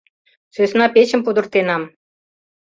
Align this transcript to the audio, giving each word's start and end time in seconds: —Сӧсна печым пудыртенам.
—Сӧсна 0.55 0.85
печым 0.95 1.21
пудыртенам. 1.25 1.83